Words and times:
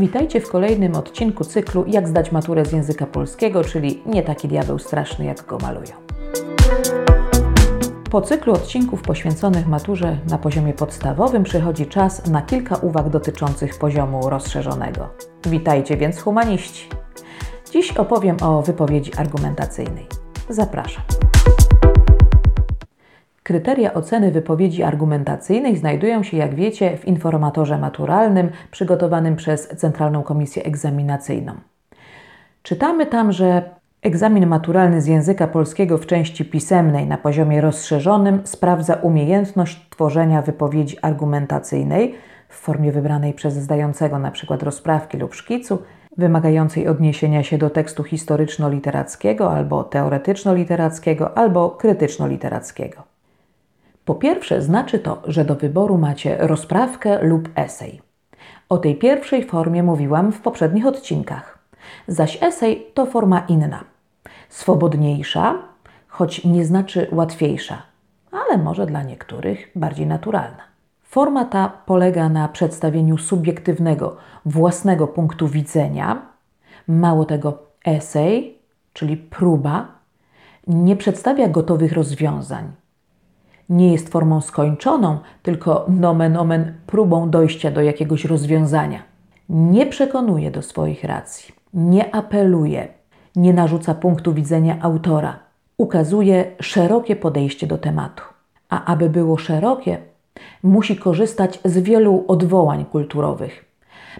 Witajcie 0.00 0.40
w 0.40 0.48
kolejnym 0.48 0.94
odcinku 0.94 1.44
cyklu 1.44 1.84
Jak 1.86 2.08
zdać 2.08 2.32
maturę 2.32 2.64
z 2.64 2.72
języka 2.72 3.06
polskiego, 3.06 3.64
czyli 3.64 4.02
nie 4.06 4.22
taki 4.22 4.48
diabeł 4.48 4.78
straszny, 4.78 5.24
jak 5.24 5.46
go 5.46 5.58
malują. 5.58 5.92
Po 8.10 8.20
cyklu 8.20 8.52
odcinków 8.52 9.02
poświęconych 9.02 9.66
maturze 9.66 10.18
na 10.30 10.38
poziomie 10.38 10.72
podstawowym 10.72 11.44
przychodzi 11.44 11.86
czas 11.86 12.26
na 12.26 12.42
kilka 12.42 12.76
uwag 12.76 13.08
dotyczących 13.08 13.78
poziomu 13.78 14.30
rozszerzonego. 14.30 15.08
Witajcie 15.46 15.96
więc 15.96 16.20
humaniści. 16.20 16.88
Dziś 17.72 17.92
opowiem 17.92 18.36
o 18.42 18.62
wypowiedzi 18.62 19.14
argumentacyjnej. 19.16 20.06
Zapraszam. 20.48 21.19
Kryteria 23.50 23.94
oceny 23.94 24.30
wypowiedzi 24.30 24.82
argumentacyjnej 24.82 25.76
znajdują 25.76 26.22
się, 26.22 26.36
jak 26.36 26.54
wiecie, 26.54 26.96
w 26.96 27.04
informatorze 27.04 27.78
maturalnym 27.78 28.50
przygotowanym 28.70 29.36
przez 29.36 29.68
Centralną 29.68 30.22
Komisję 30.22 30.64
Egzaminacyjną. 30.64 31.52
Czytamy 32.62 33.06
tam, 33.06 33.32
że 33.32 33.62
egzamin 34.02 34.46
maturalny 34.46 35.02
z 35.02 35.06
języka 35.06 35.46
polskiego 35.46 35.98
w 35.98 36.06
części 36.06 36.44
pisemnej 36.44 37.06
na 37.06 37.18
poziomie 37.18 37.60
rozszerzonym 37.60 38.40
sprawdza 38.44 38.94
umiejętność 38.94 39.88
tworzenia 39.90 40.42
wypowiedzi 40.42 40.96
argumentacyjnej 41.02 42.14
w 42.48 42.56
formie 42.56 42.92
wybranej 42.92 43.34
przez 43.34 43.54
zdającego 43.54 44.16
np. 44.16 44.56
rozprawki 44.60 45.18
lub 45.18 45.34
szkicu, 45.34 45.82
wymagającej 46.16 46.88
odniesienia 46.88 47.42
się 47.42 47.58
do 47.58 47.70
tekstu 47.70 48.02
historyczno-literackiego 48.02 49.52
albo 49.52 49.84
teoretyczno-literackiego 49.84 51.34
albo 51.34 51.78
krytyczno-literackiego. 51.80 53.09
Po 54.10 54.14
pierwsze, 54.14 54.62
znaczy 54.62 54.98
to, 54.98 55.22
że 55.24 55.44
do 55.44 55.54
wyboru 55.54 55.98
macie 55.98 56.36
rozprawkę 56.40 57.22
lub 57.22 57.48
esej. 57.54 58.02
O 58.68 58.78
tej 58.78 58.96
pierwszej 58.96 59.44
formie 59.44 59.82
mówiłam 59.82 60.32
w 60.32 60.40
poprzednich 60.40 60.86
odcinkach. 60.86 61.58
Zaś 62.08 62.42
esej 62.42 62.86
to 62.94 63.06
forma 63.06 63.40
inna. 63.40 63.84
Swobodniejsza, 64.48 65.54
choć 66.08 66.44
nie 66.44 66.64
znaczy 66.64 67.06
łatwiejsza, 67.12 67.82
ale 68.32 68.58
może 68.58 68.86
dla 68.86 69.02
niektórych 69.02 69.70
bardziej 69.76 70.06
naturalna. 70.06 70.62
Forma 71.02 71.44
ta 71.44 71.72
polega 71.86 72.28
na 72.28 72.48
przedstawieniu 72.48 73.18
subiektywnego, 73.18 74.16
własnego 74.44 75.06
punktu 75.06 75.48
widzenia. 75.48 76.22
Mało 76.88 77.24
tego, 77.24 77.58
esej, 77.86 78.58
czyli 78.92 79.16
próba, 79.16 79.88
nie 80.66 80.96
przedstawia 80.96 81.48
gotowych 81.48 81.92
rozwiązań 81.92 82.79
nie 83.70 83.92
jest 83.92 84.08
formą 84.08 84.40
skończoną, 84.40 85.18
tylko 85.42 85.86
nomen 85.88 86.36
omen 86.36 86.74
próbą 86.86 87.30
dojścia 87.30 87.70
do 87.70 87.82
jakiegoś 87.82 88.24
rozwiązania. 88.24 89.02
Nie 89.48 89.86
przekonuje 89.86 90.50
do 90.50 90.62
swoich 90.62 91.04
racji, 91.04 91.54
nie 91.74 92.14
apeluje, 92.14 92.88
nie 93.36 93.52
narzuca 93.52 93.94
punktu 93.94 94.34
widzenia 94.34 94.78
autora. 94.80 95.38
Ukazuje 95.78 96.44
szerokie 96.60 97.16
podejście 97.16 97.66
do 97.66 97.78
tematu. 97.78 98.24
A 98.68 98.84
aby 98.84 99.10
było 99.10 99.38
szerokie, 99.38 99.98
musi 100.62 100.96
korzystać 100.96 101.60
z 101.64 101.78
wielu 101.78 102.24
odwołań 102.28 102.84
kulturowych. 102.84 103.64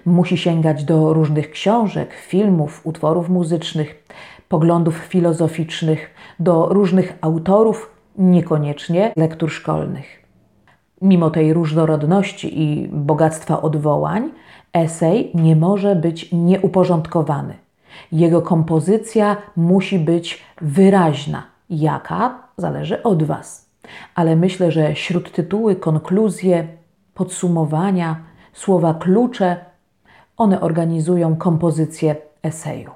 Musi 0.07 0.39
sięgać 0.39 0.85
do 0.85 1.13
różnych 1.13 1.51
książek, 1.51 2.13
filmów, 2.15 2.81
utworów 2.85 3.29
muzycznych, 3.29 4.05
poglądów 4.49 4.97
filozoficznych, 4.97 6.11
do 6.41 6.67
różnych 6.67 7.19
autorów 7.21 8.00
niekoniecznie 8.21 9.13
lektur 9.17 9.51
szkolnych. 9.51 10.23
Mimo 11.03 11.31
tej 11.31 11.53
różnorodności 11.53 12.63
i 12.63 12.89
bogactwa 12.89 13.63
odwołań, 13.63 14.31
esej 14.73 15.31
nie 15.35 15.57
może 15.57 15.97
być 15.97 16.33
nieuporządkowany. 16.33 17.55
Jego 18.13 18.43
kompozycja 18.43 19.37
musi 19.57 19.99
być 19.99 20.43
wyraźna. 20.61 21.43
Jaka 21.71 22.39
zależy 22.57 23.03
od 23.03 23.23
Was. 23.23 23.71
Ale 24.15 24.37
myślę, 24.37 24.73
że 24.73 24.97
śródtytuły, 24.97 25.77
konkluzje, 25.77 26.69
podsumowania, 27.15 28.17
słowa 28.53 28.95
klucze, 28.95 29.57
one 30.37 30.61
organizują 30.61 31.37
kompozycję 31.37 32.17
eseju. 32.43 32.91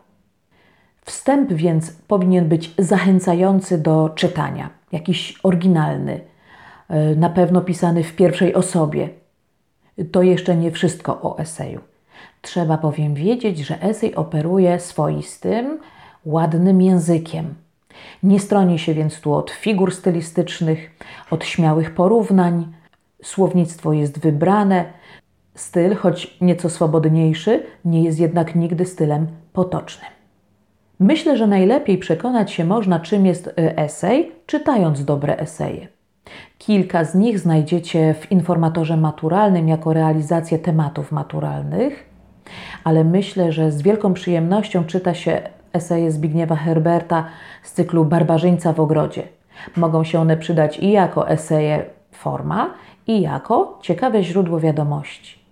Wstęp 1.05 1.53
więc 1.53 1.91
powinien 1.91 2.49
być 2.49 2.75
zachęcający 2.79 3.79
do 3.79 4.11
czytania, 4.15 4.71
jakiś 4.95 5.39
oryginalny, 5.43 6.21
e, 6.89 7.15
na 7.15 7.31
pewno 7.31 7.61
pisany 7.61 8.05
w 8.05 8.17
pierwszej 8.17 8.55
osobie. 8.55 9.09
To 10.13 10.23
jeszcze 10.23 10.57
nie 10.57 10.71
wszystko 10.71 11.23
o 11.23 11.39
eseju. 11.39 11.81
Trzeba 12.43 12.79
bowiem 12.79 13.15
wiedzieć, 13.15 13.59
że 13.59 13.83
esej 13.83 14.15
operuje 14.15 14.81
swoistym, 14.81 15.79
ładnym 16.25 16.83
językiem. 16.83 17.55
Nie 18.23 18.41
stroni 18.41 18.79
się 18.79 18.95
więc 18.95 19.21
tu 19.21 19.35
od 19.35 19.51
figur 19.51 19.95
stylistycznych, 19.95 20.91
od 21.31 21.45
śmiałych 21.45 21.95
porównań. 21.95 22.73
Słownictwo 23.23 23.93
jest 23.93 24.19
wybrane. 24.19 24.85
Styl, 25.55 25.95
choć 25.95 26.37
nieco 26.41 26.71
swobodniejszy, 26.71 27.67
nie 27.85 28.03
jest 28.03 28.19
jednak 28.19 28.55
nigdy 28.55 28.87
stylem 28.87 29.27
potocznym. 29.53 30.14
Myślę, 31.01 31.37
że 31.37 31.47
najlepiej 31.47 31.99
przekonać 31.99 32.53
się 32.53 32.65
można, 32.65 33.01
czym 33.01 33.27
jest 33.27 33.47
y, 33.47 33.53
esej, 33.77 34.33
czytając 34.47 35.05
dobre 35.05 35.37
eseje. 35.37 35.89
Kilka 36.59 37.05
z 37.05 37.15
nich 37.15 37.39
znajdziecie 37.39 38.15
w 38.15 38.33
informatorze 38.33 38.97
maturalnym 38.97 39.69
jako 39.69 39.93
realizację 39.93 40.59
tematów 40.59 41.13
maturalnych, 41.13 42.11
ale 42.85 43.05
myślę, 43.05 43.53
że 43.53 43.73
z 43.73 43.83
wielką 43.83 44.15
przyjemnością 44.15 44.85
czyta 44.85 45.15
się 45.15 45.43
eseje 45.73 46.11
Zbigniewa 46.11 46.57
Herberta 46.57 47.25
z 47.63 47.73
cyklu 47.73 48.05
Barbarzyńca 48.05 48.73
w 48.73 48.81
ogrodzie. 48.81 49.23
Mogą 49.77 50.05
się 50.05 50.21
one 50.21 50.37
przydać 50.37 50.79
i 50.79 50.91
jako 50.91 51.29
eseje 51.29 51.85
forma, 52.13 52.75
i 53.07 53.21
jako 53.21 53.79
ciekawe 53.83 54.23
źródło 54.23 54.61
wiadomości. 54.61 55.44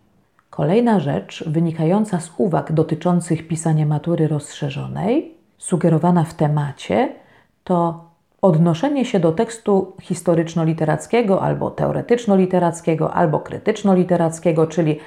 Kolejna 0.53 1.01
rzecz 1.01 1.45
wynikająca 1.49 2.21
z 2.21 2.31
uwag 2.37 2.73
dotyczących 2.73 3.49
pisania 3.49 3.87
matury 3.87 4.29
rozszerzonej, 4.29 5.35
sugerowana 5.59 6.25
w 6.25 6.35
temacie, 6.35 7.15
to 7.65 8.05
odnoszenie 8.43 9.05
się 9.05 9.21
do 9.21 9.33
tekstu 9.33 9.97
historyczno-literackiego 10.03 11.43
albo 11.43 11.71
teoretyczno-literackiego 11.71 13.11
albo 13.13 13.39
krytyczno-literackiego, 13.39 14.69
czyli 14.69 14.99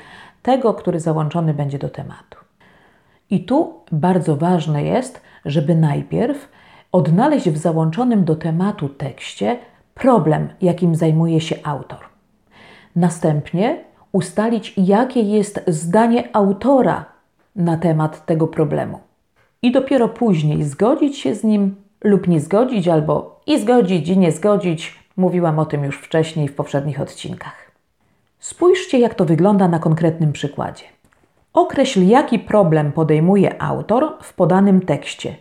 tego, 0.42 0.74
który 0.74 1.00
załączony 1.00 1.54
będzie 1.54 1.80
do 1.80 1.90
tematu. 1.90 2.38
I 3.30 3.46
tu 3.46 3.74
bardzo 3.92 4.36
ważne 4.36 4.84
jest, 4.84 5.22
żeby 5.46 5.76
najpierw 5.76 6.50
odnaleźć 6.92 7.50
w 7.50 7.58
załączonym 7.58 8.26
do 8.26 8.36
tematu 8.36 8.90
tekście 8.90 9.58
problem, 9.94 10.50
jakim 10.62 10.96
zajmuje 10.96 11.42
się 11.42 11.56
autor. 11.64 12.00
Następnie 12.96 13.95
ustalić, 14.16 14.74
jakie 14.78 15.22
jest 15.22 15.64
zdanie 15.68 16.30
autora 16.34 17.06
na 17.56 17.78
temat 17.78 18.26
tego 18.26 18.48
problemu. 18.48 19.00
I 19.62 19.72
dopiero 19.72 20.10
później 20.10 20.64
zgodzić 20.64 21.18
się 21.18 21.36
z 21.36 21.44
nim 21.44 21.76
lub 22.04 22.28
nie 22.28 22.40
zgodzić, 22.40 22.88
albo 22.88 23.42
i 23.48 23.60
zgodzić, 23.60 24.10
i 24.10 24.18
nie 24.18 24.32
zgodzić. 24.32 25.00
Mówiłam 25.18 25.60
o 25.60 25.66
tym 25.66 25.84
już 25.84 25.98
wcześniej 25.98 26.48
w 26.48 26.56
poprzednich 26.56 27.02
odcinkach. 27.02 27.72
Spójrzcie, 28.40 29.00
jak 29.00 29.16
to 29.16 29.26
wygląda 29.26 29.68
na 29.68 29.80
konkretnym 29.80 30.32
przykładzie. 30.32 30.84
Określ, 31.54 32.08
jaki 32.08 32.40
problem 32.40 32.92
podejmuje 32.92 33.62
autor 33.62 34.14
w 34.22 34.34
podanym 34.34 34.82
tekście. 34.82 35.36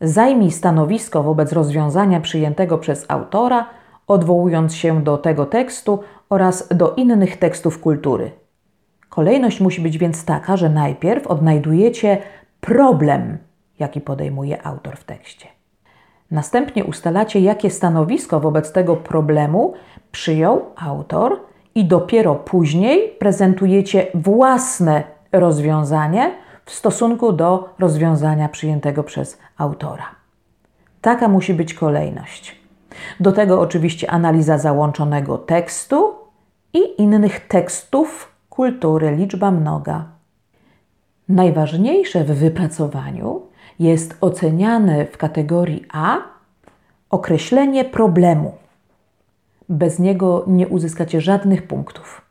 Zajmij 0.00 0.50
stanowisko 0.50 1.22
wobec 1.22 1.52
rozwiązania 1.52 2.20
przyjętego 2.20 2.78
przez 2.78 3.04
autora, 3.08 3.66
odwołując 4.08 4.74
się 4.74 5.02
do 5.02 5.18
tego 5.18 5.46
tekstu 5.46 6.00
oraz 6.30 6.68
do 6.68 6.94
innych 6.94 7.36
tekstów 7.36 7.80
kultury. 7.80 8.30
Kolejność 9.08 9.60
musi 9.60 9.80
być 9.80 9.98
więc 9.98 10.24
taka, 10.24 10.56
że 10.56 10.68
najpierw 10.68 11.26
odnajdujecie 11.26 12.18
problem, 12.60 13.38
jaki 13.78 14.00
podejmuje 14.00 14.66
autor 14.66 14.96
w 14.96 15.04
tekście. 15.04 15.46
Następnie 16.30 16.84
ustalacie, 16.84 17.40
jakie 17.40 17.70
stanowisko 17.70 18.40
wobec 18.40 18.72
tego 18.72 18.96
problemu 18.96 19.74
przyjął 20.12 20.64
autor, 20.76 21.40
i 21.78 21.84
dopiero 21.84 22.34
później 22.34 23.08
prezentujecie 23.08 24.06
własne 24.14 25.02
rozwiązanie 25.32 26.34
w 26.64 26.70
stosunku 26.70 27.32
do 27.32 27.74
rozwiązania 27.78 28.48
przyjętego 28.48 29.04
przez 29.04 29.38
autora. 29.56 30.06
Taka 31.00 31.28
musi 31.28 31.54
być 31.54 31.74
kolejność. 31.74 32.60
Do 33.20 33.32
tego 33.32 33.60
oczywiście 33.60 34.10
analiza 34.10 34.58
załączonego 34.58 35.38
tekstu 35.38 36.14
i 36.72 37.02
innych 37.02 37.48
tekstów 37.48 38.32
kultury, 38.50 39.16
liczba 39.16 39.50
mnoga. 39.50 40.04
Najważniejsze 41.28 42.24
w 42.24 42.26
wypracowaniu 42.26 43.42
jest 43.78 44.16
oceniane 44.20 45.06
w 45.06 45.16
kategorii 45.16 45.84
A 45.92 46.16
określenie 47.10 47.84
problemu. 47.84 48.52
Bez 49.68 49.98
niego 49.98 50.44
nie 50.46 50.68
uzyskacie 50.68 51.20
żadnych 51.20 51.66
punktów. 51.66 52.22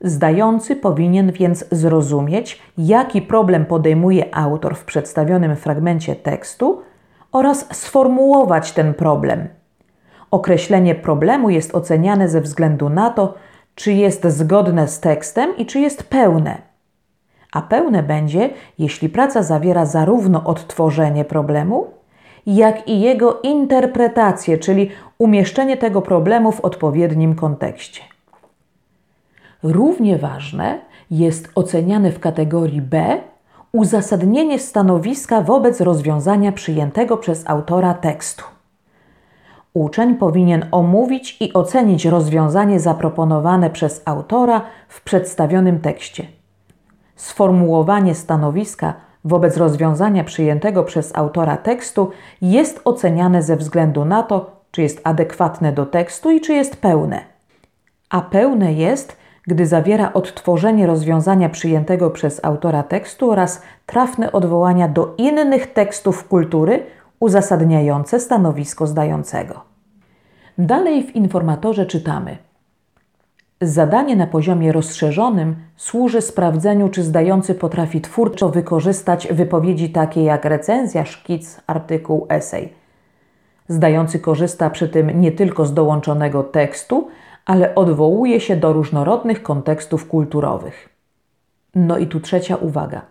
Zdający 0.00 0.76
powinien 0.76 1.32
więc 1.32 1.64
zrozumieć, 1.70 2.62
jaki 2.78 3.22
problem 3.22 3.66
podejmuje 3.66 4.34
autor 4.34 4.76
w 4.76 4.84
przedstawionym 4.84 5.56
fragmencie 5.56 6.16
tekstu 6.16 6.82
oraz 7.32 7.76
sformułować 7.76 8.72
ten 8.72 8.94
problem. 8.94 9.48
Określenie 10.30 10.94
problemu 10.94 11.50
jest 11.50 11.74
oceniane 11.74 12.28
ze 12.28 12.40
względu 12.40 12.88
na 12.88 13.10
to, 13.10 13.34
czy 13.74 13.92
jest 13.92 14.26
zgodne 14.26 14.88
z 14.88 15.00
tekstem 15.00 15.56
i 15.56 15.66
czy 15.66 15.80
jest 15.80 16.02
pełne. 16.02 16.58
A 17.52 17.62
pełne 17.62 18.02
będzie, 18.02 18.50
jeśli 18.78 19.08
praca 19.08 19.42
zawiera 19.42 19.86
zarówno 19.86 20.44
odtworzenie 20.44 21.24
problemu, 21.24 21.86
jak 22.46 22.88
i 22.88 23.00
jego 23.00 23.40
interpretację, 23.40 24.58
czyli 24.58 24.90
umieszczenie 25.18 25.76
tego 25.76 26.02
problemu 26.02 26.52
w 26.52 26.60
odpowiednim 26.60 27.34
kontekście. 27.34 28.02
Równie 29.62 30.18
ważne 30.18 30.78
jest 31.10 31.50
oceniane 31.54 32.12
w 32.12 32.20
kategorii 32.20 32.80
B 32.80 33.18
uzasadnienie 33.72 34.58
stanowiska 34.58 35.40
wobec 35.40 35.80
rozwiązania 35.80 36.52
przyjętego 36.52 37.16
przez 37.16 37.50
autora 37.50 37.94
tekstu. 37.94 38.44
Uczeń 39.74 40.14
powinien 40.14 40.66
omówić 40.70 41.36
i 41.40 41.52
ocenić 41.52 42.04
rozwiązanie 42.04 42.80
zaproponowane 42.80 43.70
przez 43.70 44.02
autora 44.04 44.62
w 44.88 45.04
przedstawionym 45.04 45.80
tekście. 45.80 46.26
Sformułowanie 47.16 48.14
stanowiska 48.14 48.94
wobec 49.24 49.56
rozwiązania 49.56 50.24
przyjętego 50.24 50.84
przez 50.84 51.16
autora 51.16 51.56
tekstu 51.56 52.10
jest 52.42 52.80
oceniane 52.84 53.42
ze 53.42 53.56
względu 53.56 54.04
na 54.04 54.22
to, 54.22 54.50
czy 54.70 54.82
jest 54.82 55.00
adekwatne 55.04 55.72
do 55.72 55.86
tekstu 55.86 56.30
i 56.30 56.40
czy 56.40 56.52
jest 56.52 56.76
pełne. 56.76 57.20
A 58.10 58.20
pełne 58.20 58.72
jest, 58.72 59.16
gdy 59.46 59.66
zawiera 59.66 60.12
odtworzenie 60.12 60.86
rozwiązania 60.86 61.48
przyjętego 61.48 62.10
przez 62.10 62.44
autora 62.44 62.82
tekstu 62.82 63.30
oraz 63.30 63.62
trafne 63.86 64.32
odwołania 64.32 64.88
do 64.88 65.14
innych 65.18 65.72
tekstów 65.72 66.28
kultury 66.28 66.82
uzasadniające 67.20 68.20
stanowisko 68.20 68.86
zdającego. 68.86 69.60
Dalej 70.58 71.02
w 71.02 71.16
informatorze 71.16 71.86
czytamy: 71.86 72.36
Zadanie 73.60 74.16
na 74.16 74.26
poziomie 74.26 74.72
rozszerzonym 74.72 75.56
służy 75.76 76.20
sprawdzeniu, 76.20 76.88
czy 76.88 77.02
zdający 77.02 77.54
potrafi 77.54 78.00
twórczo 78.00 78.48
wykorzystać 78.48 79.28
wypowiedzi 79.30 79.90
takie 79.90 80.24
jak 80.24 80.44
recenzja, 80.44 81.04
szkic, 81.04 81.60
artykuł, 81.66 82.26
esej. 82.28 82.72
Zdający 83.68 84.18
korzysta 84.18 84.70
przy 84.70 84.88
tym 84.88 85.20
nie 85.20 85.32
tylko 85.32 85.66
z 85.66 85.74
dołączonego 85.74 86.42
tekstu, 86.42 87.08
ale 87.46 87.74
odwołuje 87.74 88.40
się 88.40 88.56
do 88.56 88.72
różnorodnych 88.72 89.42
kontekstów 89.42 90.08
kulturowych. 90.08 90.88
No 91.74 91.98
i 91.98 92.06
tu 92.06 92.20
trzecia 92.20 92.56
uwaga. 92.56 93.02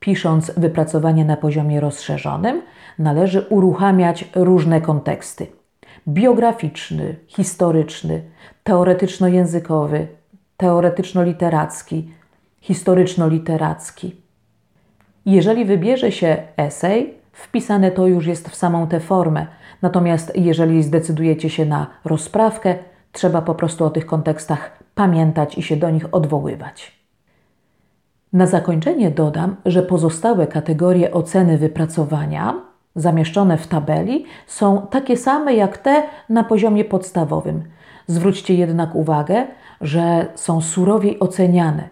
Pisząc 0.00 0.52
wypracowanie 0.56 1.24
na 1.24 1.36
poziomie 1.36 1.80
rozszerzonym, 1.80 2.62
należy 2.98 3.40
uruchamiać 3.40 4.28
różne 4.34 4.80
konteksty: 4.80 5.46
biograficzny, 6.08 7.16
historyczny, 7.26 8.22
teoretyczno-językowy, 8.64 10.06
teoretyczno-literacki, 10.56 12.08
historyczno-literacki. 12.60 14.10
Jeżeli 15.26 15.64
wybierze 15.64 16.12
się 16.12 16.36
esej, 16.56 17.14
wpisane 17.32 17.90
to 17.90 18.06
już 18.06 18.26
jest 18.26 18.48
w 18.48 18.54
samą 18.54 18.86
tę 18.86 19.00
formę. 19.00 19.46
Natomiast 19.82 20.32
jeżeli 20.36 20.82
zdecydujecie 20.82 21.50
się 21.50 21.66
na 21.66 21.86
rozprawkę, 22.04 22.74
Trzeba 23.12 23.42
po 23.42 23.54
prostu 23.54 23.84
o 23.84 23.90
tych 23.90 24.06
kontekstach 24.06 24.78
pamiętać 24.94 25.58
i 25.58 25.62
się 25.62 25.76
do 25.76 25.90
nich 25.90 26.14
odwoływać. 26.14 27.02
Na 28.32 28.46
zakończenie 28.46 29.10
dodam, 29.10 29.56
że 29.66 29.82
pozostałe 29.82 30.46
kategorie 30.46 31.12
oceny 31.12 31.58
wypracowania 31.58 32.54
zamieszczone 32.96 33.58
w 33.58 33.66
tabeli 33.66 34.24
są 34.46 34.86
takie 34.90 35.16
same 35.16 35.54
jak 35.54 35.78
te 35.78 36.02
na 36.28 36.44
poziomie 36.44 36.84
podstawowym. 36.84 37.62
Zwróćcie 38.06 38.54
jednak 38.54 38.94
uwagę, 38.94 39.46
że 39.80 40.26
są 40.34 40.60
surowiej 40.60 41.20
oceniane. 41.20 41.88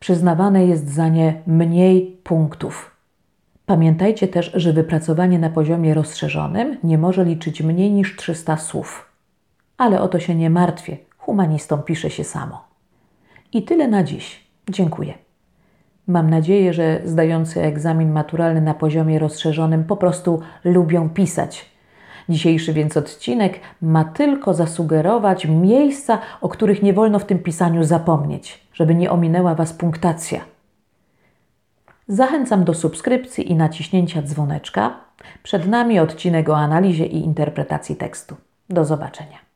Przyznawane 0.00 0.66
jest 0.66 0.94
za 0.94 1.08
nie 1.08 1.42
mniej 1.46 2.20
punktów. 2.24 2.96
Pamiętajcie 3.66 4.28
też, 4.28 4.52
że 4.54 4.72
wypracowanie 4.72 5.38
na 5.38 5.50
poziomie 5.50 5.94
rozszerzonym 5.94 6.76
nie 6.84 6.98
może 6.98 7.24
liczyć 7.24 7.62
mniej 7.62 7.90
niż 7.92 8.16
300 8.16 8.56
słów 8.56 9.07
ale 9.78 10.00
o 10.00 10.08
to 10.08 10.20
się 10.20 10.34
nie 10.34 10.50
martwię. 10.50 10.96
Humanistom 11.18 11.82
pisze 11.82 12.10
się 12.10 12.24
samo. 12.24 12.64
I 13.52 13.62
tyle 13.62 13.88
na 13.88 14.02
dziś. 14.02 14.46
Dziękuję. 14.70 15.14
Mam 16.06 16.30
nadzieję, 16.30 16.72
że 16.72 17.00
zdający 17.04 17.62
egzamin 17.62 18.12
maturalny 18.12 18.60
na 18.60 18.74
poziomie 18.74 19.18
rozszerzonym 19.18 19.84
po 19.84 19.96
prostu 19.96 20.40
lubią 20.64 21.10
pisać. 21.10 21.66
Dzisiejszy 22.28 22.72
więc 22.72 22.96
odcinek 22.96 23.60
ma 23.82 24.04
tylko 24.04 24.54
zasugerować 24.54 25.46
miejsca, 25.46 26.18
o 26.40 26.48
których 26.48 26.82
nie 26.82 26.92
wolno 26.92 27.18
w 27.18 27.24
tym 27.24 27.38
pisaniu 27.38 27.84
zapomnieć, 27.84 28.68
żeby 28.72 28.94
nie 28.94 29.10
ominęła 29.10 29.54
Was 29.54 29.72
punktacja. 29.72 30.40
Zachęcam 32.08 32.64
do 32.64 32.74
subskrypcji 32.74 33.50
i 33.50 33.54
naciśnięcia 33.54 34.22
dzwoneczka. 34.22 35.00
Przed 35.42 35.66
nami 35.66 36.00
odcinek 36.00 36.48
o 36.48 36.56
analizie 36.56 37.06
i 37.06 37.24
interpretacji 37.24 37.96
tekstu. 37.96 38.36
Do 38.68 38.84
zobaczenia. 38.84 39.47